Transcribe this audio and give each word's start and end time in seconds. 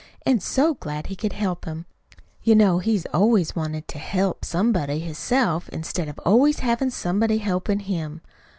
An' 0.25 0.39
so 0.39 0.73
glad 0.73 1.05
he 1.05 1.15
could 1.15 1.33
help 1.33 1.65
him. 1.65 1.85
You 2.41 2.55
know 2.55 2.79
he's 2.79 3.05
always 3.13 3.49
so 3.49 3.53
wanted 3.61 3.87
to 3.89 3.99
HELP 3.99 4.43
somebody 4.43 4.97
hisself 4.97 5.69
instead 5.69 6.09
of 6.09 6.17
always 6.25 6.57
havin' 6.61 6.89
somebody 6.89 7.37
helpin' 7.37 7.81
him. 7.81 8.21